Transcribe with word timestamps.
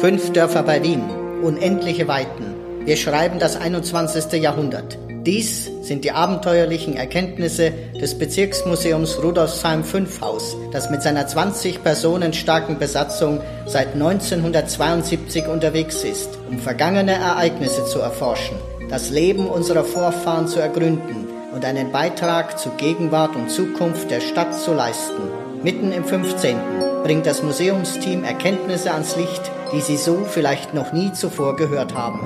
Fünf 0.00 0.32
Dörfer 0.32 0.62
bei 0.62 0.82
Wien, 0.82 1.02
unendliche 1.42 2.08
Weiten. 2.08 2.54
Wir 2.86 2.96
schreiben 2.96 3.38
das 3.38 3.56
21. 3.56 4.32
Jahrhundert. 4.40 4.96
Dies 5.26 5.70
sind 5.82 6.04
die 6.04 6.12
abenteuerlichen 6.12 6.96
Erkenntnisse 6.96 7.70
des 8.00 8.16
Bezirksmuseums 8.18 9.22
Rudolfsheim 9.22 9.84
5 9.84 10.22
Haus, 10.22 10.56
das 10.72 10.88
mit 10.88 11.02
seiner 11.02 11.26
20 11.26 11.82
Personen 11.82 12.32
starken 12.32 12.78
Besatzung 12.78 13.42
seit 13.66 13.92
1972 13.92 15.46
unterwegs 15.46 16.02
ist, 16.02 16.30
um 16.48 16.58
vergangene 16.58 17.12
Ereignisse 17.12 17.84
zu 17.84 17.98
erforschen, 17.98 18.56
das 18.88 19.10
Leben 19.10 19.48
unserer 19.48 19.84
Vorfahren 19.84 20.48
zu 20.48 20.60
ergründen 20.60 21.28
und 21.52 21.66
einen 21.66 21.92
Beitrag 21.92 22.58
zu 22.58 22.70
Gegenwart 22.78 23.36
und 23.36 23.50
Zukunft 23.50 24.10
der 24.10 24.22
Stadt 24.22 24.58
zu 24.58 24.72
leisten. 24.72 25.49
Mitten 25.62 25.92
im 25.92 26.04
15. 26.04 26.56
bringt 27.02 27.26
das 27.26 27.42
Museumsteam 27.42 28.24
Erkenntnisse 28.24 28.92
ans 28.92 29.16
Licht, 29.16 29.50
die 29.74 29.82
Sie 29.82 29.98
so 29.98 30.24
vielleicht 30.24 30.72
noch 30.72 30.92
nie 30.94 31.12
zuvor 31.12 31.54
gehört 31.56 31.94
haben. 31.94 32.20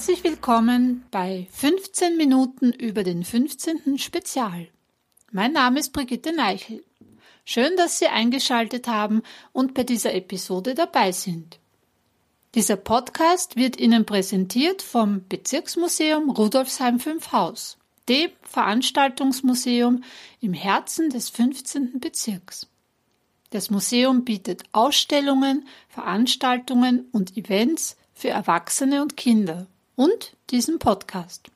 Herzlich 0.00 0.24
willkommen 0.24 1.04
bei 1.10 1.46
15 1.50 2.16
Minuten 2.16 2.72
über 2.72 3.02
den 3.02 3.22
15. 3.22 3.98
Spezial. 3.98 4.68
Mein 5.30 5.52
Name 5.52 5.78
ist 5.78 5.92
Brigitte 5.92 6.34
Neichel. 6.34 6.82
Schön, 7.44 7.76
dass 7.76 7.98
Sie 7.98 8.06
eingeschaltet 8.06 8.88
haben 8.88 9.20
und 9.52 9.74
bei 9.74 9.84
dieser 9.84 10.14
Episode 10.14 10.74
dabei 10.74 11.12
sind. 11.12 11.58
Dieser 12.54 12.76
Podcast 12.76 13.56
wird 13.56 13.78
Ihnen 13.78 14.06
präsentiert 14.06 14.80
vom 14.80 15.28
Bezirksmuseum 15.28 16.30
Rudolfsheim 16.30 16.98
5 16.98 17.32
Haus, 17.32 17.76
dem 18.08 18.30
Veranstaltungsmuseum 18.40 20.02
im 20.40 20.54
Herzen 20.54 21.10
des 21.10 21.28
15. 21.28 22.00
Bezirks. 22.00 22.68
Das 23.50 23.68
Museum 23.68 24.24
bietet 24.24 24.62
Ausstellungen, 24.72 25.68
Veranstaltungen 25.90 27.06
und 27.12 27.36
Events 27.36 27.98
für 28.14 28.30
Erwachsene 28.30 29.02
und 29.02 29.18
Kinder 29.18 29.66
und 30.00 30.34
diesen 30.48 30.78
Podcast. 30.78 31.50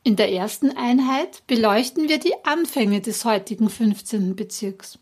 In 0.04 0.16
der 0.16 0.32
ersten 0.32 0.76
Einheit 0.76 1.46
beleuchten 1.48 2.08
wir 2.10 2.20
die 2.20 2.34
Anfänge 2.44 3.02
des 3.02 3.26
heutigen 3.26 3.70
15. 3.70 4.36
Bezirks. 4.36 4.98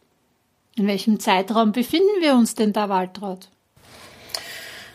In 0.76 0.88
welchem 0.88 1.20
Zeitraum 1.20 1.72
befinden 1.72 2.22
wir 2.22 2.34
uns 2.34 2.56
denn 2.56 2.74
da, 2.74 2.90
Waltraud? 2.90 3.50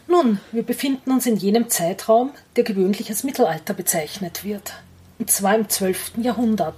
Nun, 0.08 0.40
wir 0.50 0.64
befinden 0.64 1.12
uns 1.12 1.26
in 1.26 1.36
jenem 1.36 1.68
Zeitraum, 1.70 2.32
der 2.56 2.64
gewöhnlich 2.64 3.08
als 3.08 3.24
Mittelalter 3.24 3.74
bezeichnet 3.74 4.44
wird. 4.44 4.74
Und 5.18 5.30
zwar 5.30 5.54
im 5.54 5.68
12. 5.68 6.18
Jahrhundert. 6.18 6.74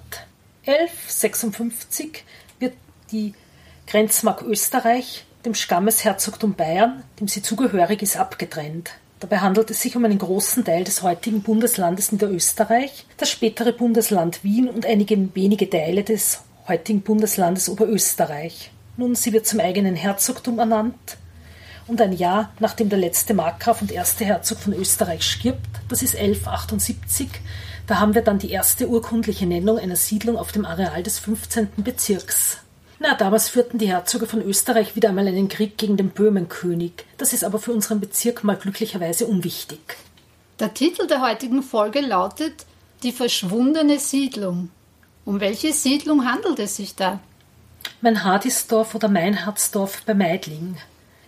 1156 0.67 2.25
wird 2.59 2.75
die 3.11 3.35
Grenzmark 3.87 4.43
Österreich 4.43 5.25
dem 5.45 5.55
Stammesherzogtum 5.55 6.55
Bayern, 6.55 7.03
dem 7.21 7.29
sie 7.29 7.43
zugehörig 7.43 8.03
ist, 8.03 8.17
abgetrennt. 8.17 8.93
Dabei 9.21 9.39
handelt 9.39 9.71
es 9.71 9.81
sich 9.81 9.97
um 9.97 10.05
einen 10.05 10.19
großen 10.19 10.65
Teil 10.65 10.85
des 10.85 11.03
heutigen 11.03 11.43
Bundeslandes 11.43 12.13
Niederösterreich, 12.13 13.07
das 13.17 13.31
spätere 13.31 13.73
Bundesland 13.73 14.45
Wien 14.45 14.69
und 14.69 14.85
einige 14.85 15.35
wenige 15.35 15.71
Teile 15.71 16.03
des 16.03 16.43
heutigen 16.69 17.03
Bundeslandes 17.03 17.69
Oberösterreich. 17.69 18.71
Nun, 18.97 19.15
sie 19.15 19.33
wird 19.33 19.47
zum 19.47 19.61
eigenen 19.61 19.97
Herzogtum 19.97 20.59
ernannt 20.59 21.17
und 21.87 22.01
ein 22.01 22.13
Jahr 22.13 22.53
nachdem 22.61 22.89
der 22.89 22.99
letzte 22.99 23.35
Markgraf 23.35 23.83
und 23.83 23.93
erste 23.93 24.25
Herzog 24.25 24.59
von 24.59 24.73
Österreich 24.73 25.23
stirbt, 25.23 25.69
das 25.89 26.03
ist 26.03 26.17
1178, 26.17 27.29
da 27.87 28.01
haben 28.01 28.15
wir 28.15 28.23
dann 28.23 28.39
die 28.39 28.51
erste 28.51 28.89
urkundliche 28.89 29.47
Nennung 29.47 29.79
einer 29.79 29.97
Siedlung 29.97 30.39
auf 30.39 30.53
dem 30.53 30.65
Areal 30.65 31.03
des 31.03 31.19
15. 31.19 31.69
Bezirks. 31.79 32.64
Na, 33.07 33.13
damals 33.15 33.51
führten 33.51 33.77
die 33.77 33.89
Herzöge 33.89 34.27
von 34.27 34.41
Österreich 34.41 34.97
wieder 34.97 35.11
einmal 35.11 35.29
einen 35.29 35.51
Krieg 35.51 35.77
gegen 35.77 35.99
den 35.99 36.09
Böhmenkönig. 36.09 37.05
Das 37.19 37.35
ist 37.35 37.45
aber 37.45 37.59
für 37.59 37.73
unseren 37.73 38.01
Bezirk 38.01 38.45
mal 38.45 38.57
glücklicherweise 38.57 39.27
unwichtig. 39.27 39.99
Der 40.59 40.73
Titel 40.73 41.07
der 41.07 41.21
heutigen 41.21 41.63
Folge 41.63 42.01
lautet 42.01 42.65
Die 43.03 43.13
verschwundene 43.13 43.99
Siedlung. 43.99 44.71
Um 45.27 45.41
welche 45.41 45.75
Siedlung 45.75 46.25
handelt 46.25 46.59
es 46.59 46.77
sich 46.77 46.95
da? 46.95 47.21
Meinhardisdorf 48.01 48.95
oder 48.95 49.09
Meinhardsdorf 49.09 50.01
bei 50.07 50.15
Meidling. 50.15 50.79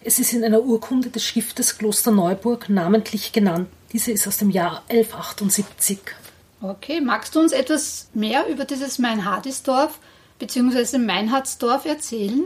Es 0.03 0.19
ist 0.19 0.33
in 0.33 0.45
einer 0.45 0.63
Urkunde 0.63 1.11
des 1.11 1.25
Stiftes 1.25 1.77
Kloster 1.77 2.11
Neuburg 2.11 2.71
namentlich 2.71 3.33
genannt. 3.33 3.69
Diese 3.93 4.13
ist 4.13 4.27
aus 4.27 4.39
dem 4.39 4.49
Jahr 4.49 4.83
1178. 4.89 5.99
Okay, 6.63 7.03
magst 7.03 7.35
du 7.35 7.41
uns 7.41 7.53
etwas 7.53 8.09
mehr 8.15 8.47
über 8.47 8.65
dieses 8.65 8.99
Meinhardisdorf 8.99 9.99
bzw. 10.39 10.99
Meinhardsdorf 10.99 11.85
erzählen? 11.85 12.45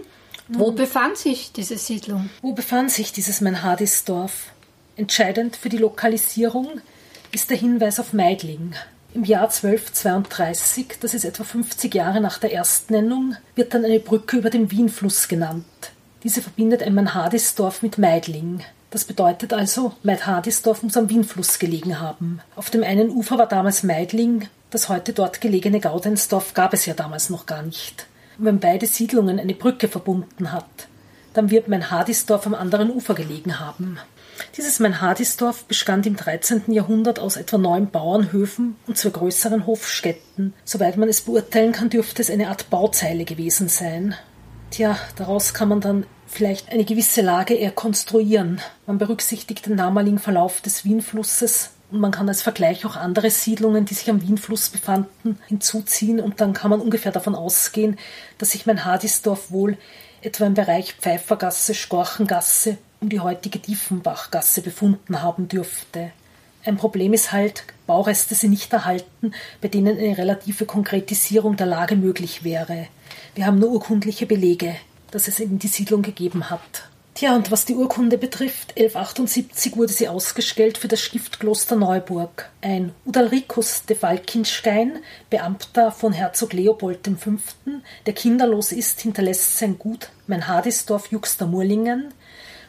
Wo 0.48 0.72
mhm. 0.72 0.76
befand 0.76 1.16
sich 1.16 1.52
diese 1.52 1.78
Siedlung? 1.78 2.30
Wo 2.42 2.52
befand 2.52 2.90
sich 2.90 3.12
dieses 3.12 3.40
Meinhardisdorf? 3.40 4.52
Entscheidend 4.96 5.56
für 5.56 5.68
die 5.68 5.78
Lokalisierung 5.78 6.80
ist 7.32 7.50
der 7.50 7.56
Hinweis 7.56 8.00
auf 8.00 8.12
Meidling. 8.12 8.74
Im 9.14 9.24
Jahr 9.24 9.44
1232, 9.44 10.98
das 11.00 11.14
ist 11.14 11.24
etwa 11.24 11.42
50 11.42 11.94
Jahre 11.94 12.20
nach 12.20 12.38
der 12.38 12.52
Erstnennung, 12.52 13.36
wird 13.54 13.74
dann 13.74 13.84
eine 13.84 13.98
Brücke 13.98 14.36
über 14.36 14.50
den 14.50 14.70
Wienfluss 14.70 15.26
genannt. 15.26 15.64
Diese 16.22 16.42
verbindet 16.42 16.82
ein 16.82 16.94
Meinhardisdorf 16.94 17.82
mit 17.82 17.98
Meidling. 17.98 18.60
Das 18.90 19.04
bedeutet 19.04 19.52
also, 19.52 19.94
Meidhardisdorf 20.02 20.82
muss 20.82 20.96
am 20.96 21.08
Wienfluss 21.08 21.58
gelegen 21.58 22.00
haben. 22.00 22.40
Auf 22.56 22.70
dem 22.70 22.82
einen 22.82 23.10
Ufer 23.10 23.38
war 23.38 23.46
damals 23.46 23.82
Meidling, 23.82 24.48
das 24.70 24.88
heute 24.88 25.12
dort 25.12 25.40
gelegene 25.40 25.80
Gaudensdorf 25.80 26.54
gab 26.54 26.72
es 26.72 26.86
ja 26.86 26.94
damals 26.94 27.30
noch 27.30 27.46
gar 27.46 27.62
nicht. 27.62 28.06
Und 28.38 28.44
wenn 28.46 28.60
beide 28.60 28.86
Siedlungen 28.86 29.38
eine 29.38 29.54
Brücke 29.54 29.88
verbunden 29.88 30.52
hat, 30.52 30.88
dann 31.34 31.50
wird 31.50 31.68
mein 31.68 31.90
Hadisdorf 31.90 32.46
am 32.46 32.54
anderen 32.54 32.90
Ufer 32.90 33.14
gelegen 33.14 33.60
haben. 33.60 33.98
Dieses 34.56 34.80
Meinhardisdorf 34.80 35.64
bestand 35.64 36.06
im 36.06 36.16
13. 36.16 36.72
Jahrhundert 36.72 37.18
aus 37.18 37.36
etwa 37.36 37.58
neun 37.58 37.90
Bauernhöfen 37.90 38.76
und 38.86 38.96
zwei 38.96 39.10
größeren 39.10 39.66
Hofstädten. 39.66 40.54
Soweit 40.64 40.96
man 40.96 41.08
es 41.08 41.20
beurteilen 41.20 41.72
kann, 41.72 41.90
dürfte 41.90 42.22
es 42.22 42.30
eine 42.30 42.48
Art 42.48 42.70
Bauzeile 42.70 43.24
gewesen 43.24 43.68
sein. 43.68 44.14
Tja, 44.70 44.96
daraus 45.16 45.52
kann 45.52 45.68
man 45.68 45.80
dann 45.80 46.06
vielleicht 46.26 46.70
eine 46.70 46.84
gewisse 46.84 47.22
Lage 47.22 47.54
eher 47.54 47.72
konstruieren. 47.72 48.60
Man 48.86 48.98
berücksichtigt 48.98 49.66
den 49.66 49.76
damaligen 49.76 50.18
Verlauf 50.18 50.60
des 50.60 50.84
Wienflusses 50.84 51.70
und 51.90 52.00
man 52.00 52.10
kann 52.10 52.28
als 52.28 52.42
Vergleich 52.42 52.86
auch 52.86 52.96
andere 52.96 53.30
Siedlungen, 53.30 53.84
die 53.84 53.94
sich 53.94 54.10
am 54.10 54.22
Wienfluss 54.22 54.68
befanden, 54.68 55.38
hinzuziehen 55.48 56.20
und 56.20 56.40
dann 56.40 56.52
kann 56.52 56.70
man 56.70 56.80
ungefähr 56.80 57.12
davon 57.12 57.34
ausgehen, 57.34 57.98
dass 58.38 58.52
sich 58.52 58.66
mein 58.66 58.84
Hadisdorf 58.84 59.50
wohl 59.50 59.76
etwa 60.22 60.46
im 60.46 60.54
Bereich 60.54 60.94
Pfeifergasse, 60.94 61.74
Storchengasse 61.74 62.78
um 63.00 63.08
die 63.08 63.20
heutige 63.20 63.58
Diefenbachgasse 63.58 64.62
befunden 64.62 65.22
haben 65.22 65.48
dürfte. 65.48 66.12
Ein 66.64 66.76
Problem 66.76 67.14
ist 67.14 67.32
halt, 67.32 67.64
Baureste 67.86 68.34
sind 68.34 68.50
nicht 68.50 68.72
erhalten, 68.72 69.32
bei 69.62 69.68
denen 69.68 69.98
eine 69.98 70.18
relative 70.18 70.66
Konkretisierung 70.66 71.56
der 71.56 71.66
Lage 71.66 71.96
möglich 71.96 72.44
wäre. 72.44 72.86
Wir 73.34 73.46
haben 73.46 73.58
nur 73.58 73.70
urkundliche 73.70 74.26
Belege, 74.26 74.76
dass 75.10 75.26
es 75.26 75.40
eben 75.40 75.58
die 75.58 75.68
Siedlung 75.68 76.02
gegeben 76.02 76.50
hat. 76.50 76.89
Tja, 77.20 77.36
und 77.36 77.50
was 77.50 77.66
die 77.66 77.74
Urkunde 77.74 78.16
betrifft, 78.16 78.78
1178 78.78 79.76
wurde 79.76 79.92
sie 79.92 80.08
ausgestellt 80.08 80.78
für 80.78 80.88
das 80.88 81.02
Stiftkloster 81.02 81.76
Neuburg. 81.76 82.48
Ein 82.62 82.92
Udalricus 83.04 83.82
de 83.84 83.94
Falkenstein, 83.94 85.00
Beamter 85.28 85.92
von 85.92 86.14
Herzog 86.14 86.54
Leopold 86.54 87.06
V., 87.18 87.32
der 88.06 88.14
kinderlos 88.14 88.72
ist, 88.72 89.02
hinterlässt 89.02 89.58
sein 89.58 89.78
Gut 89.78 90.08
Mein 90.28 90.48
Hadisdorf 90.48 91.08
Juxter 91.12 91.44
Murlingen, 91.44 92.14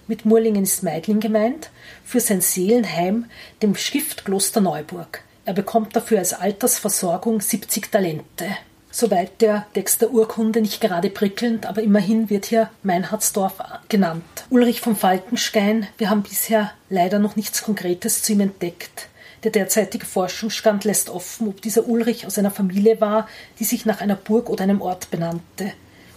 mit 0.08 0.26
Murlingen 0.26 0.64
ist 0.64 0.84
Meidling 0.84 1.22
gemeint, 1.22 1.70
für 2.04 2.20
sein 2.20 2.42
Seelenheim, 2.42 3.28
dem 3.62 3.74
Stiftkloster 3.74 4.60
Neuburg. 4.60 5.24
Er 5.46 5.54
bekommt 5.54 5.96
dafür 5.96 6.20
als 6.20 6.34
Altersversorgung 6.34 7.40
70 7.40 7.90
Talente. 7.90 8.48
Soweit 8.94 9.42
der 9.42 9.66
Text 9.74 10.02
der 10.02 10.12
Urkunde 10.12 10.62
nicht 10.62 10.82
gerade 10.82 11.10
prickelnd, 11.10 11.66
aber 11.66 11.82
immerhin 11.82 12.30
wird 12.30 12.46
hier 12.46 12.70
Meinhardsdorf 12.84 13.54
genannt. 13.88 14.24
Ulrich 14.50 14.82
von 14.82 14.98
Falkenstein, 14.98 15.88
wir 15.98 16.10
haben 16.10 16.24
bisher 16.24 16.72
leider 16.90 17.18
noch 17.18 17.38
nichts 17.38 17.64
Konkretes 17.64 18.22
zu 18.22 18.34
ihm 18.34 18.42
entdeckt. 18.42 19.08
Der 19.46 19.52
derzeitige 19.52 20.06
Forschungsstand 20.06 20.84
lässt 20.84 21.10
offen, 21.10 21.48
ob 21.48 21.62
dieser 21.62 21.88
Ulrich 21.88 22.28
aus 22.28 22.38
einer 22.38 22.52
Familie 22.52 23.00
war, 23.00 23.30
die 23.60 23.64
sich 23.64 23.86
nach 23.86 24.02
einer 24.02 24.16
Burg 24.16 24.50
oder 24.50 24.64
einem 24.64 24.82
Ort 24.82 25.10
benannte, 25.10 25.72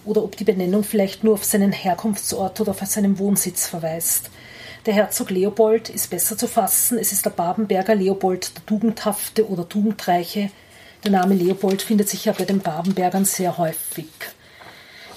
oder 0.05 0.25
ob 0.25 0.37
die 0.37 0.45
Benennung 0.45 0.83
vielleicht 0.83 1.25
nur 1.25 1.35
auf 1.35 1.45
seinen 1.45 1.73
Herkunftsort 1.73 2.61
oder 2.61 2.73
auf 2.73 2.81
seinen 2.85 3.19
Wohnsitz 3.19 3.69
verweist. 3.69 4.31
Der 4.85 4.95
Herzog 4.95 5.31
Leopold 5.31 5.89
ist 5.89 6.11
besser 6.11 6.37
zu 6.37 6.49
fassen, 6.49 6.99
es 6.99 7.13
ist 7.13 7.25
der 7.25 7.31
Babenberger 7.31 7.95
Leopold 7.95 8.55
der 8.57 8.67
Tugendhafte 8.67 9.49
oder 9.49 9.67
Tugendreiche, 9.67 10.51
der 11.05 11.13
Name 11.13 11.35
Leopold 11.35 11.83
findet 11.83 12.09
sich 12.09 12.25
ja 12.25 12.33
bei 12.33 12.45
den 12.45 12.61
Babenbergern 12.61 13.27
sehr 13.27 13.59
häufig. 13.59 14.09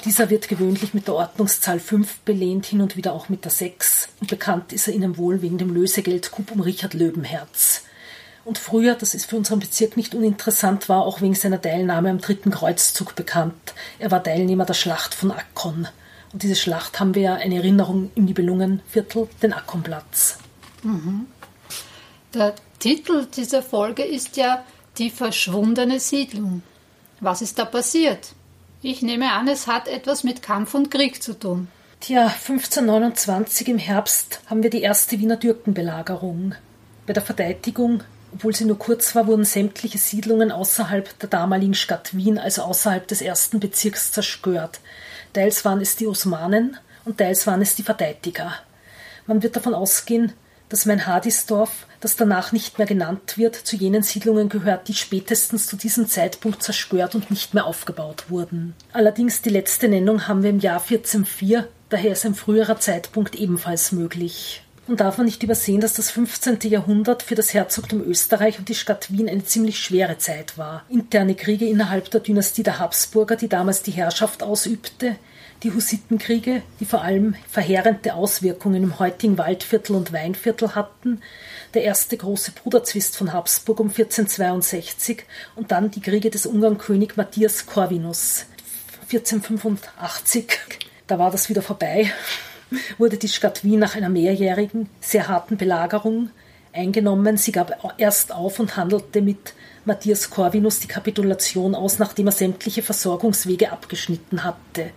Dieser 0.04 0.30
wird 0.30 0.48
gewöhnlich 0.48 0.94
mit 0.94 1.08
der 1.08 1.16
Ordnungszahl 1.16 1.80
5 1.80 2.20
belehnt, 2.20 2.66
hin 2.66 2.82
und 2.82 2.98
wieder 2.98 3.14
auch 3.14 3.30
mit 3.30 3.46
der 3.46 3.52
6. 3.52 4.10
Und 4.20 4.30
bekannt 4.30 4.74
ist 4.74 4.88
er 4.88 4.94
ihnen 4.94 5.18
wohl 5.18 5.42
wegen 5.42 5.58
dem 5.58 5.74
Lösegeldkup 5.74 6.52
um 6.52 6.62
Richard 6.62 6.94
Löwenherz. 6.94 7.84
Und 8.46 8.58
früher, 8.58 8.96
das 8.96 9.14
ist 9.14 9.26
für 9.26 9.36
unseren 9.36 9.60
Bezirk 9.60 9.98
nicht 9.98 10.16
uninteressant, 10.16 10.88
war 10.88 11.06
auch 11.06 11.22
wegen 11.22 11.36
seiner 11.36 11.62
Teilnahme 11.62 12.10
am 12.10 12.20
dritten 12.20 12.52
Kreuzzug 12.52 13.16
bekannt. 13.16 13.74
Er 14.00 14.12
war 14.12 14.24
Teilnehmer 14.24 14.66
der 14.66 14.74
Schlacht 14.74 15.14
von 15.14 15.32
Akkon. 15.32 15.88
Und 16.32 16.44
diese 16.44 16.56
Schlacht 16.56 17.00
haben 17.00 17.16
wir 17.16 17.22
ja 17.22 17.34
eine 17.36 17.56
Erinnerung 17.56 18.12
im 18.16 18.26
Nibelungenviertel, 18.26 19.28
den 19.42 19.54
Akkonplatz. 19.54 20.38
Mhm. 20.84 21.28
Der 22.34 22.56
Titel 22.80 23.26
dieser 23.26 23.64
Folge 23.64 24.04
ist 24.04 24.38
ja 24.38 24.64
die 24.98 25.10
verschwundene 25.10 26.00
Siedlung. 26.00 26.62
Was 27.20 27.42
ist 27.42 27.60
da 27.60 27.66
passiert? 27.66 28.34
Ich 28.82 29.02
nehme 29.02 29.32
an, 29.32 29.48
es 29.48 29.68
hat 29.68 29.88
etwas 29.88 30.24
mit 30.24 30.42
Kampf 30.42 30.74
und 30.74 30.92
Krieg 30.92 31.22
zu 31.22 31.34
tun. 31.34 31.68
Tja, 32.00 32.28
1529 32.28 33.70
im 33.70 33.78
Herbst 33.80 34.42
haben 34.46 34.62
wir 34.62 34.70
die 34.70 34.82
erste 34.82 35.20
Wiener 35.20 35.40
Türkenbelagerung. 35.40 36.54
Bei 37.08 37.14
der 37.14 37.24
Verteidigung, 37.24 38.04
obwohl 38.34 38.56
sie 38.56 38.66
nur 38.66 38.78
kurz 38.78 39.16
war, 39.16 39.26
wurden 39.26 39.46
sämtliche 39.46 39.98
Siedlungen 39.98 40.52
außerhalb 40.52 41.18
der 41.20 41.30
damaligen 41.30 41.74
Stadt 41.74 42.16
Wien, 42.16 42.38
also 42.38 42.62
außerhalb 42.64 43.08
des 43.08 43.22
ersten 43.22 43.60
Bezirks, 43.60 44.12
zerstört. 44.12 44.80
Teils 45.34 45.66
waren 45.66 45.82
es 45.82 45.96
die 45.96 46.06
Osmanen 46.06 46.78
und 47.04 47.18
teils 47.18 47.48
waren 47.48 47.62
es 47.62 47.76
die 47.76 47.84
Verteidiger. 47.84 48.54
Man 49.26 49.42
wird 49.42 49.56
davon 49.56 49.74
ausgehen, 49.74 50.34
dass 50.70 50.86
mein 50.86 51.06
Hadisdorf, 51.06 51.88
das 52.00 52.16
danach 52.16 52.52
nicht 52.52 52.78
mehr 52.78 52.88
genannt 52.88 53.38
wird, 53.38 53.56
zu 53.56 53.76
jenen 53.76 54.04
Siedlungen 54.04 54.50
gehört, 54.50 54.88
die 54.88 54.94
spätestens 54.94 55.68
zu 55.68 55.76
diesem 55.76 56.08
Zeitpunkt 56.08 56.62
zerstört 56.62 57.16
und 57.16 57.32
nicht 57.32 57.54
mehr 57.54 57.66
aufgebaut 57.66 58.26
wurden. 58.30 58.76
Allerdings 58.94 59.42
die 59.42 59.50
letzte 59.50 59.88
Nennung 59.88 60.28
haben 60.28 60.44
wir 60.44 60.50
im 60.50 60.60
Jahr 60.60 60.82
1404, 60.82 61.68
daher 61.90 62.12
ist 62.12 62.26
ein 62.26 62.36
früherer 62.36 62.80
Zeitpunkt 62.80 63.36
ebenfalls 63.36 63.92
möglich. 63.92 64.64
Und 64.88 65.02
darf 65.02 65.18
man 65.18 65.26
nicht 65.26 65.44
übersehen, 65.44 65.82
dass 65.82 65.94
das 65.94 66.12
15. 66.12 66.60
Jahrhundert 66.64 67.22
für 67.22 67.36
das 67.36 67.54
Herzogtum 67.54 68.02
Österreich 68.02 68.58
und 68.58 68.70
die 68.70 68.76
Stadt 68.76 69.12
Wien 69.12 69.28
eine 69.28 69.44
ziemlich 69.44 69.80
schwere 69.80 70.18
Zeit 70.18 70.58
war. 70.58 70.86
Interne 70.88 71.36
Kriege 71.36 71.68
innerhalb 71.68 72.10
der 72.10 72.22
Dynastie 72.22 72.64
der 72.64 72.80
Habsburger, 72.80 73.36
die 73.36 73.50
damals 73.50 73.84
die 73.84 73.92
Herrschaft 73.92 74.44
ausübte, 74.44 75.18
die 75.64 75.74
Hussitenkriege, 75.74 76.62
die 76.80 76.86
vor 76.86 77.02
allem 77.02 77.36
verheerende 77.50 78.14
Auswirkungen 78.14 78.84
im 78.84 79.00
heutigen 79.00 79.38
Waldviertel 79.38 79.96
und 79.96 80.14
Weinviertel 80.14 80.76
hatten, 80.76 81.22
der 81.74 81.84
erste 81.84 82.16
große 82.16 82.52
Bruderzwist 82.52 83.18
von 83.18 83.34
Habsburg 83.34 83.80
um 83.80 83.88
1462 83.88 85.24
und 85.56 85.72
dann 85.72 85.92
die 85.92 86.02
Kriege 86.02 86.30
des 86.30 86.46
Ungarnkönig 86.46 87.18
Matthias 87.18 87.66
Corvinus 87.66 88.46
1485. 89.12 90.60
Da 91.08 91.18
war 91.18 91.32
das 91.32 91.50
wieder 91.50 91.62
vorbei, 91.62 92.12
wurde 92.98 93.18
die 93.18 93.30
Stadt 93.30 93.64
Wien 93.64 93.80
nach 93.80 93.96
einer 93.96 94.10
mehrjährigen, 94.10 94.90
sehr 95.02 95.28
harten 95.28 95.58
Belagerung 95.58 96.30
eingenommen. 96.74 97.38
Sie 97.38 97.52
gab 97.52 97.96
erst 97.98 98.32
auf 98.32 98.60
und 98.60 98.78
handelte 98.78 99.22
mit 99.22 99.54
Matthias 99.86 100.30
Corvinus 100.30 100.80
die 100.80 100.88
Kapitulation 100.88 101.74
aus, 101.74 101.98
nachdem 101.98 102.28
er 102.28 102.34
sämtliche 102.34 102.84
Versorgungswege 102.84 103.72
abgeschnitten 103.72 104.44
hatte. 104.44 104.92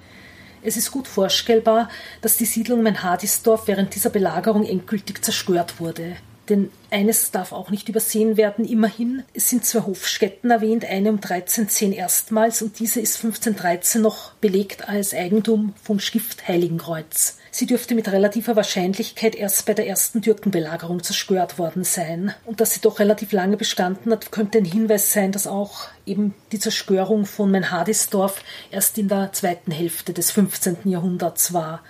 Es 0.63 0.77
ist 0.77 0.91
gut 0.91 1.09
vorstellbar, 1.09 1.89
dass 2.21 2.37
die 2.37 2.45
Siedlung 2.45 2.83
Menhadisdorf 2.83 3.67
während 3.67 3.95
dieser 3.95 4.11
Belagerung 4.11 4.65
endgültig 4.65 5.25
zerstört 5.25 5.81
wurde. 5.81 6.17
Denn 6.51 6.71
eines 6.91 7.31
darf 7.31 7.53
auch 7.53 7.71
nicht 7.71 7.89
übersehen 7.89 8.37
werden, 8.37 8.65
immerhin, 8.65 9.23
es 9.35 9.49
sind 9.49 9.65
zwei 9.65 9.81
Hofstätten 9.81 10.51
erwähnt, 10.51 10.85
eine 10.85 11.11
um 11.11 11.17
1310 11.17 11.93
erstmals 11.93 12.61
und 12.61 12.79
diese 12.81 13.01
ist 13.01 13.17
1513 13.17 14.03
noch 14.03 14.33
belegt 14.35 14.89
als 14.89 15.15
Eigentum 15.15 15.75
vom 15.83 16.01
Stift 16.01 16.49
Heiligenkreuz. 16.49 17.37
Sie 17.53 17.67
dürfte 17.67 17.97
mit 17.97 18.11
relativer 18.11 18.55
Wahrscheinlichkeit 18.55 19.35
erst 19.35 19.67
bei 19.67 19.75
der 19.75 19.89
ersten 19.89 20.23
Türkenbelagerung 20.23 21.03
zerstört 21.03 21.59
worden 21.59 21.83
sein. 21.83 22.33
Und 22.47 22.61
dass 22.61 22.73
sie 22.73 22.81
doch 22.81 23.01
relativ 23.01 23.33
lange 23.33 23.57
bestanden 23.57 24.13
hat, 24.13 24.31
könnte 24.31 24.59
ein 24.59 24.65
Hinweis 24.65 25.13
sein, 25.13 25.33
dass 25.33 25.49
auch 25.49 25.89
eben 26.07 26.35
die 26.53 26.61
Zerstörung 26.61 27.27
von 27.27 27.51
Menhadisdorf 27.51 28.45
erst 28.71 28.99
in 28.99 29.09
der 29.09 29.33
zweiten 29.33 29.73
Hälfte 29.73 30.13
des 30.13 30.31
15. 30.31 30.79
Jahrhunderts 30.85 31.53
war. 31.53 31.83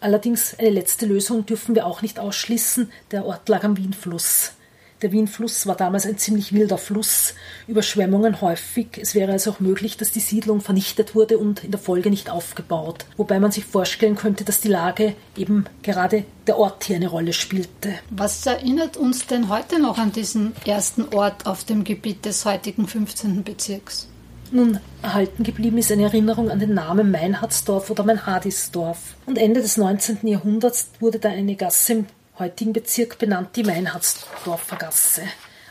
Allerdings 0.00 0.58
eine 0.58 0.70
letzte 0.70 1.06
Lösung 1.06 1.46
dürfen 1.46 1.76
wir 1.76 1.86
auch 1.86 2.02
nicht 2.02 2.18
ausschließen. 2.18 2.90
Der 3.12 3.24
Ort 3.24 3.48
lag 3.48 3.62
am 3.62 3.76
Wienfluss. 3.76 4.55
Der 5.02 5.12
Wienfluss 5.12 5.66
war 5.66 5.76
damals 5.76 6.06
ein 6.06 6.16
ziemlich 6.16 6.54
wilder 6.54 6.78
Fluss, 6.78 7.34
Überschwemmungen 7.66 8.40
häufig. 8.40 8.98
Es 8.98 9.14
wäre 9.14 9.32
also 9.32 9.50
auch 9.50 9.60
möglich, 9.60 9.98
dass 9.98 10.10
die 10.10 10.20
Siedlung 10.20 10.62
vernichtet 10.62 11.14
wurde 11.14 11.36
und 11.36 11.64
in 11.64 11.70
der 11.70 11.80
Folge 11.80 12.08
nicht 12.08 12.30
aufgebaut. 12.30 13.04
Wobei 13.18 13.38
man 13.38 13.52
sich 13.52 13.66
vorstellen 13.66 14.16
könnte, 14.16 14.44
dass 14.44 14.62
die 14.62 14.68
Lage 14.68 15.14
eben 15.36 15.66
gerade 15.82 16.24
der 16.46 16.58
Ort 16.58 16.84
hier 16.84 16.96
eine 16.96 17.08
Rolle 17.08 17.34
spielte. 17.34 17.92
Was 18.08 18.46
erinnert 18.46 18.96
uns 18.96 19.26
denn 19.26 19.50
heute 19.50 19.80
noch 19.80 19.98
an 19.98 20.12
diesen 20.12 20.54
ersten 20.64 21.14
Ort 21.14 21.44
auf 21.44 21.64
dem 21.64 21.84
Gebiet 21.84 22.24
des 22.24 22.46
heutigen 22.46 22.88
15. 22.88 23.44
Bezirks? 23.44 24.08
Nun, 24.52 24.78
erhalten 25.02 25.42
geblieben 25.42 25.76
ist 25.78 25.90
eine 25.90 26.04
Erinnerung 26.04 26.50
an 26.50 26.60
den 26.60 26.72
Namen 26.72 27.10
Meinhardsdorf 27.10 27.90
oder 27.90 28.04
Meinhardisdorf. 28.04 29.16
Und 29.26 29.38
Ende 29.38 29.60
des 29.60 29.76
19. 29.76 30.18
Jahrhunderts 30.22 30.90
wurde 31.00 31.18
da 31.18 31.28
eine 31.28 31.56
Gasse 31.56 31.92
im 31.92 32.06
heutigen 32.38 32.72
Bezirk 32.72 33.18
benannt, 33.18 33.50
die 33.56 33.64
Meinhardsdorfer 33.64 34.76
Gasse. 34.76 35.22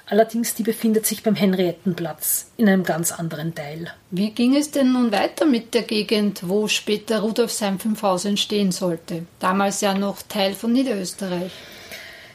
Allerdings 0.07 0.53
die 0.53 0.63
befindet 0.63 1.05
sich 1.05 1.23
beim 1.23 1.35
Henriettenplatz 1.35 2.51
in 2.57 2.69
einem 2.69 2.83
ganz 2.83 3.11
anderen 3.11 3.55
Teil. 3.55 3.91
Wie 4.11 4.31
ging 4.31 4.55
es 4.55 4.69
denn 4.69 4.93
nun 4.93 5.11
weiter 5.11 5.45
mit 5.45 5.73
der 5.73 5.81
Gegend, 5.81 6.47
wo 6.47 6.67
später 6.67 7.21
Rudolfsheim 7.21 7.79
5000 7.79 8.31
entstehen 8.31 8.71
sollte? 8.71 9.25
Damals 9.39 9.81
ja 9.81 9.95
noch 9.95 10.21
Teil 10.21 10.53
von 10.53 10.73
Niederösterreich. 10.73 11.51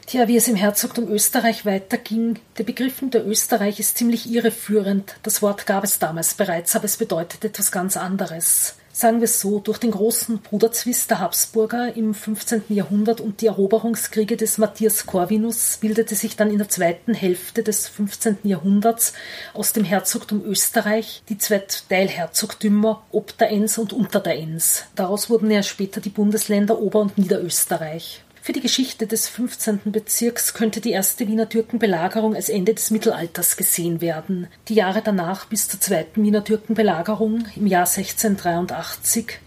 Tja, 0.05 0.27
wie 0.27 0.35
es 0.35 0.49
im 0.49 0.57
Herzogtum 0.57 1.07
Österreich 1.09 1.65
weiterging, 1.65 2.39
der 2.57 2.65
Begriff 2.65 3.01
Niederösterreich 3.01 3.79
ist 3.79 3.97
ziemlich 3.97 4.29
irreführend. 4.29 5.15
Das 5.23 5.41
Wort 5.41 5.65
gab 5.65 5.85
es 5.85 5.99
damals 5.99 6.33
bereits, 6.33 6.75
aber 6.75 6.85
es 6.85 6.97
bedeutet 6.97 7.45
etwas 7.45 7.71
ganz 7.71 7.95
anderes. 7.95 8.75
Sagen 9.01 9.19
wir 9.19 9.25
es 9.25 9.39
so, 9.39 9.57
durch 9.57 9.79
den 9.79 9.89
großen 9.89 10.41
Bruderzwist 10.41 11.09
der 11.09 11.19
Habsburger 11.19 11.97
im 11.97 12.13
15. 12.13 12.65
Jahrhundert 12.69 13.19
und 13.19 13.41
die 13.41 13.47
Eroberungskriege 13.47 14.37
des 14.37 14.59
Matthias 14.59 15.07
Corvinus 15.07 15.77
bildete 15.77 16.13
sich 16.13 16.35
dann 16.35 16.51
in 16.51 16.59
der 16.59 16.69
zweiten 16.69 17.15
Hälfte 17.15 17.63
des 17.63 17.87
15. 17.87 18.37
Jahrhunderts 18.43 19.13
aus 19.55 19.73
dem 19.73 19.85
Herzogtum 19.85 20.45
Österreich 20.45 21.23
die 21.29 21.39
zwei 21.39 21.63
Teilherzogtümer 21.89 23.01
Ob 23.11 23.35
der 23.39 23.49
Enns 23.49 23.79
und 23.79 23.91
Unter 23.91 24.19
der 24.19 24.37
Enns. 24.37 24.83
Daraus 24.93 25.31
wurden 25.31 25.49
ja 25.49 25.63
später 25.63 25.99
die 25.99 26.09
Bundesländer 26.09 26.79
Ober- 26.79 27.01
und 27.01 27.17
Niederösterreich. 27.17 28.21
Für 28.43 28.53
die 28.53 28.61
Geschichte 28.61 29.05
des 29.05 29.27
15. 29.27 29.81
Bezirks 29.91 30.55
könnte 30.55 30.81
die 30.81 30.89
erste 30.89 31.27
Wiener 31.27 31.47
Türkenbelagerung 31.47 32.33
als 32.33 32.49
Ende 32.49 32.73
des 32.73 32.89
Mittelalters 32.89 33.55
gesehen 33.55 34.01
werden. 34.01 34.47
Die 34.67 34.73
Jahre 34.73 35.03
danach 35.03 35.45
bis 35.45 35.67
zur 35.67 35.79
zweiten 35.79 36.23
Wiener 36.23 36.43
Türkenbelagerung 36.43 37.45
im 37.55 37.67
Jahr 37.67 37.85
1683 37.85 39.39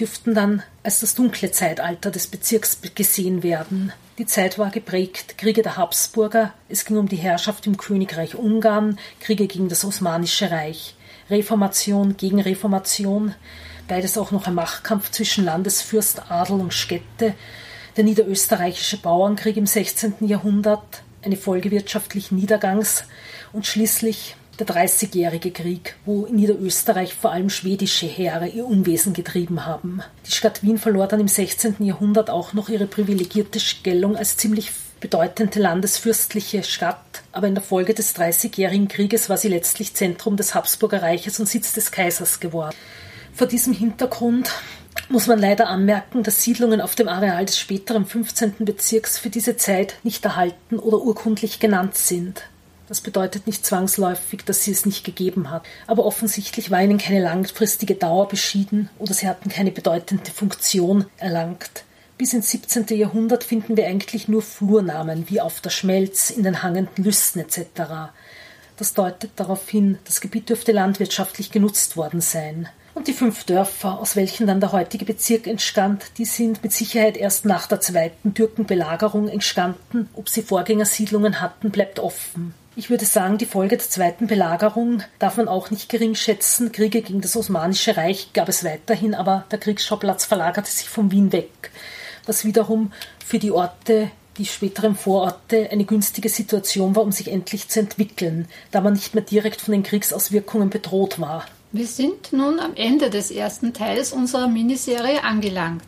dürften 0.00 0.34
dann 0.34 0.62
als 0.82 1.00
das 1.00 1.14
dunkle 1.14 1.50
Zeitalter 1.50 2.10
des 2.10 2.28
Bezirks 2.28 2.78
gesehen 2.94 3.42
werden. 3.42 3.92
Die 4.16 4.24
Zeit 4.24 4.58
war 4.58 4.70
geprägt 4.70 5.36
Kriege 5.36 5.60
der 5.60 5.76
Habsburger, 5.76 6.54
es 6.70 6.86
ging 6.86 6.96
um 6.96 7.10
die 7.10 7.16
Herrschaft 7.16 7.66
im 7.66 7.76
Königreich 7.76 8.36
Ungarn, 8.36 8.98
Kriege 9.20 9.48
gegen 9.48 9.68
das 9.68 9.84
Osmanische 9.84 10.50
Reich, 10.50 10.94
Reformation 11.28 12.16
gegen 12.16 12.40
Reformation, 12.40 13.34
beides 13.86 14.16
auch 14.16 14.30
noch 14.30 14.46
ein 14.46 14.54
Machtkampf 14.54 15.10
zwischen 15.10 15.44
Landesfürst, 15.44 16.30
Adel 16.30 16.58
und 16.58 16.72
Städte, 16.72 17.34
der 17.96 18.04
niederösterreichische 18.04 18.98
Bauernkrieg 18.98 19.56
im 19.56 19.66
16. 19.66 20.14
Jahrhundert, 20.20 21.02
eine 21.22 21.36
Folge 21.36 21.70
wirtschaftlichen 21.70 22.36
Niedergangs 22.36 23.04
und 23.52 23.66
schließlich 23.66 24.36
der 24.58 24.66
Dreißigjährige 24.66 25.50
Krieg, 25.50 25.96
wo 26.04 26.26
in 26.26 26.36
Niederösterreich 26.36 27.14
vor 27.14 27.32
allem 27.32 27.50
schwedische 27.50 28.06
Heere 28.06 28.46
ihr 28.46 28.66
Unwesen 28.66 29.14
getrieben 29.14 29.64
haben. 29.64 30.02
Die 30.26 30.32
Stadt 30.32 30.62
Wien 30.62 30.78
verlor 30.78 31.06
dann 31.06 31.20
im 31.20 31.28
16. 31.28 31.76
Jahrhundert 31.80 32.30
auch 32.30 32.52
noch 32.52 32.68
ihre 32.68 32.86
privilegierte 32.86 33.58
Stellung 33.58 34.16
als 34.16 34.36
ziemlich 34.36 34.70
bedeutende 35.00 35.58
landesfürstliche 35.60 36.62
Stadt, 36.62 37.22
aber 37.32 37.48
in 37.48 37.54
der 37.54 37.64
Folge 37.64 37.94
des 37.94 38.12
Dreißigjährigen 38.12 38.88
Krieges 38.88 39.30
war 39.30 39.38
sie 39.38 39.48
letztlich 39.48 39.94
Zentrum 39.94 40.36
des 40.36 40.54
Habsburger 40.54 41.02
Reiches 41.02 41.40
und 41.40 41.46
Sitz 41.46 41.72
des 41.72 41.90
Kaisers 41.90 42.38
geworden. 42.38 42.76
Vor 43.32 43.46
diesem 43.46 43.72
Hintergrund 43.72 44.50
muss 45.10 45.26
man 45.26 45.40
leider 45.40 45.68
anmerken, 45.68 46.22
dass 46.22 46.42
Siedlungen 46.42 46.80
auf 46.80 46.94
dem 46.94 47.08
Areal 47.08 47.44
des 47.44 47.58
späteren 47.58 48.06
15. 48.06 48.54
Bezirks 48.60 49.18
für 49.18 49.28
diese 49.28 49.56
Zeit 49.56 49.96
nicht 50.04 50.24
erhalten 50.24 50.78
oder 50.78 50.98
urkundlich 50.98 51.58
genannt 51.58 51.96
sind. 51.96 52.42
Das 52.88 53.00
bedeutet 53.00 53.46
nicht 53.46 53.66
zwangsläufig, 53.66 54.44
dass 54.44 54.64
sie 54.64 54.70
es 54.70 54.86
nicht 54.86 55.04
gegeben 55.04 55.50
hat, 55.50 55.64
aber 55.86 56.04
offensichtlich 56.04 56.70
war 56.70 56.82
ihnen 56.82 56.98
keine 56.98 57.22
langfristige 57.22 57.94
Dauer 57.96 58.28
beschieden 58.28 58.88
oder 58.98 59.12
sie 59.12 59.28
hatten 59.28 59.48
keine 59.48 59.72
bedeutende 59.72 60.30
Funktion 60.30 61.06
erlangt. 61.16 61.84
Bis 62.16 62.32
ins 62.32 62.50
17. 62.50 62.86
Jahrhundert 62.96 63.44
finden 63.44 63.76
wir 63.76 63.86
eigentlich 63.86 64.28
nur 64.28 64.42
Flurnamen 64.42 65.28
wie 65.28 65.40
auf 65.40 65.60
der 65.60 65.70
Schmelz, 65.70 66.30
in 66.30 66.42
den 66.42 66.62
hangenden 66.62 67.04
Lüsten 67.04 67.40
etc. 67.40 68.12
Das 68.76 68.94
deutet 68.94 69.32
darauf 69.36 69.68
hin, 69.68 69.98
das 70.04 70.20
Gebiet 70.20 70.48
dürfte 70.50 70.72
landwirtschaftlich 70.72 71.50
genutzt 71.50 71.96
worden 71.96 72.20
sein. 72.20 72.68
Und 73.00 73.08
die 73.08 73.14
fünf 73.14 73.44
Dörfer, 73.44 73.98
aus 73.98 74.14
welchen 74.14 74.46
dann 74.46 74.60
der 74.60 74.72
heutige 74.72 75.06
Bezirk 75.06 75.46
entstand, 75.46 76.04
die 76.18 76.26
sind 76.26 76.62
mit 76.62 76.74
Sicherheit 76.74 77.16
erst 77.16 77.46
nach 77.46 77.66
der 77.66 77.80
zweiten 77.80 78.34
Türkenbelagerung 78.34 79.28
entstanden. 79.28 80.10
Ob 80.12 80.28
sie 80.28 80.42
Vorgängersiedlungen 80.42 81.40
hatten, 81.40 81.70
bleibt 81.70 81.98
offen. 81.98 82.52
Ich 82.76 82.90
würde 82.90 83.06
sagen, 83.06 83.38
die 83.38 83.46
Folge 83.46 83.78
der 83.78 83.88
zweiten 83.88 84.26
Belagerung 84.26 85.02
darf 85.18 85.38
man 85.38 85.48
auch 85.48 85.70
nicht 85.70 85.88
gering 85.88 86.14
schätzen. 86.14 86.72
Kriege 86.72 87.00
gegen 87.00 87.22
das 87.22 87.38
Osmanische 87.38 87.96
Reich 87.96 88.34
gab 88.34 88.50
es 88.50 88.64
weiterhin, 88.64 89.14
aber 89.14 89.46
der 89.50 89.60
Kriegsschauplatz 89.60 90.26
verlagerte 90.26 90.70
sich 90.70 90.90
von 90.90 91.10
Wien 91.10 91.32
weg, 91.32 91.70
was 92.26 92.44
wiederum 92.44 92.92
für 93.24 93.38
die 93.38 93.50
Orte 93.50 94.10
die 94.36 94.44
späteren 94.44 94.94
Vororte 94.94 95.70
eine 95.72 95.86
günstige 95.86 96.28
Situation 96.28 96.94
war, 96.94 97.02
um 97.02 97.12
sich 97.12 97.28
endlich 97.28 97.68
zu 97.68 97.80
entwickeln, 97.80 98.46
da 98.70 98.82
man 98.82 98.92
nicht 98.92 99.14
mehr 99.14 99.24
direkt 99.24 99.62
von 99.62 99.72
den 99.72 99.84
Kriegsauswirkungen 99.84 100.68
bedroht 100.68 101.18
war. 101.18 101.46
Wir 101.72 101.86
sind 101.86 102.32
nun 102.32 102.58
am 102.58 102.74
Ende 102.74 103.10
des 103.10 103.30
ersten 103.30 103.72
Teils 103.72 104.12
unserer 104.12 104.48
Miniserie 104.48 105.22
angelangt. 105.22 105.84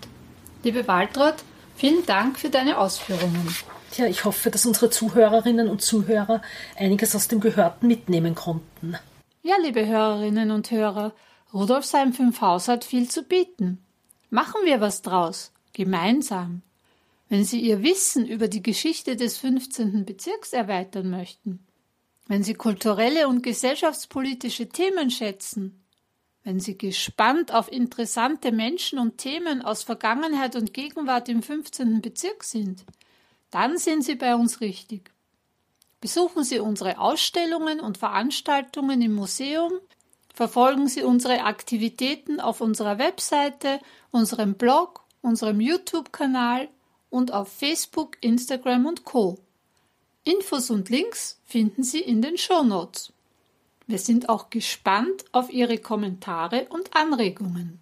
Liebe 0.62 0.86
Waltraud, 0.86 1.34
vielen 1.74 2.06
Dank 2.06 2.38
für 2.38 2.50
deine 2.50 2.78
Ausführungen. 2.78 3.52
Tja, 3.90 4.06
ich 4.06 4.24
hoffe, 4.24 4.52
dass 4.52 4.64
unsere 4.64 4.90
Zuhörerinnen 4.90 5.68
und 5.68 5.82
Zuhörer 5.82 6.40
einiges 6.78 7.16
aus 7.16 7.26
dem 7.26 7.40
Gehörten 7.40 7.88
mitnehmen 7.88 8.36
konnten. 8.36 8.96
Ja, 9.42 9.56
liebe 9.60 9.84
Hörerinnen 9.84 10.52
und 10.52 10.70
Hörer, 10.70 11.14
Rudolfsheim 11.52 12.12
5 12.12 12.40
Haus 12.40 12.68
hat 12.68 12.84
viel 12.84 13.10
zu 13.10 13.24
bieten. 13.24 13.84
Machen 14.30 14.60
wir 14.64 14.80
was 14.80 15.02
draus, 15.02 15.50
gemeinsam. 15.72 16.62
Wenn 17.28 17.44
Sie 17.44 17.60
Ihr 17.60 17.82
Wissen 17.82 18.24
über 18.24 18.46
die 18.46 18.62
Geschichte 18.62 19.16
des 19.16 19.36
15. 19.38 20.04
Bezirks 20.04 20.52
erweitern 20.52 21.10
möchten, 21.10 21.66
wenn 22.32 22.42
Sie 22.42 22.54
kulturelle 22.54 23.28
und 23.28 23.42
gesellschaftspolitische 23.42 24.66
Themen 24.66 25.10
schätzen, 25.10 25.84
wenn 26.44 26.60
Sie 26.60 26.78
gespannt 26.78 27.52
auf 27.52 27.70
interessante 27.70 28.52
Menschen 28.52 28.98
und 28.98 29.18
Themen 29.18 29.60
aus 29.60 29.82
Vergangenheit 29.82 30.56
und 30.56 30.72
Gegenwart 30.72 31.28
im 31.28 31.42
15. 31.42 32.00
Bezirk 32.00 32.42
sind, 32.42 32.86
dann 33.50 33.76
sind 33.76 34.02
Sie 34.02 34.14
bei 34.14 34.34
uns 34.34 34.62
richtig. 34.62 35.10
Besuchen 36.00 36.42
Sie 36.42 36.58
unsere 36.58 36.98
Ausstellungen 36.98 37.80
und 37.80 37.98
Veranstaltungen 37.98 39.02
im 39.02 39.12
Museum, 39.12 39.72
verfolgen 40.32 40.88
Sie 40.88 41.02
unsere 41.02 41.44
Aktivitäten 41.44 42.40
auf 42.40 42.62
unserer 42.62 42.96
Webseite, 42.96 43.78
unserem 44.10 44.54
Blog, 44.54 45.04
unserem 45.20 45.60
YouTube-Kanal 45.60 46.70
und 47.10 47.30
auf 47.30 47.52
Facebook, 47.52 48.16
Instagram 48.22 48.86
und 48.86 49.04
Co. 49.04 49.38
Infos 50.24 50.70
und 50.70 50.88
Links 50.88 51.40
finden 51.44 51.82
Sie 51.82 52.00
in 52.00 52.22
den 52.22 52.38
Shownotes. 52.38 53.12
Wir 53.86 53.98
sind 53.98 54.28
auch 54.28 54.50
gespannt 54.50 55.24
auf 55.32 55.52
Ihre 55.52 55.78
Kommentare 55.78 56.66
und 56.70 56.94
Anregungen. 56.94 57.80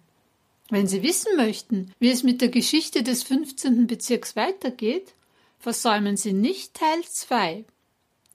Wenn 0.69 0.87
Sie 0.87 1.03
wissen 1.03 1.35
möchten, 1.35 1.93
wie 1.99 2.09
es 2.09 2.23
mit 2.23 2.41
der 2.41 2.47
Geschichte 2.47 3.03
des 3.03 3.23
15. 3.23 3.87
Bezirks 3.87 4.35
weitergeht, 4.35 5.13
versäumen 5.59 6.17
Sie 6.17 6.33
nicht 6.33 6.73
Teil 6.73 7.03
2. 7.03 7.65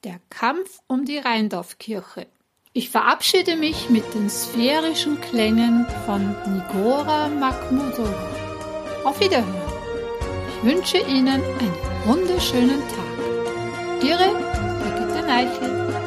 Der 0.04 0.20
Kampf 0.30 0.80
um 0.86 1.04
die 1.04 1.18
Rheindorfkirche. 1.18 2.26
Ich 2.72 2.90
verabschiede 2.90 3.56
mich 3.56 3.88
mit 3.90 4.04
den 4.14 4.28
sphärischen 4.28 5.20
Klängen 5.20 5.86
von 6.04 6.36
Nigora 6.46 7.28
Makhmudova. 7.28 9.02
Auf 9.02 9.18
Wiederhören. 9.18 9.72
Ich 10.48 10.64
wünsche 10.64 10.98
Ihnen 10.98 11.42
einen 11.42 11.74
wunderschönen 12.04 12.80
Tag. 12.88 13.05
Ihre 14.02 14.28
Brigitte 14.82 15.26
Neichel. 15.26 16.05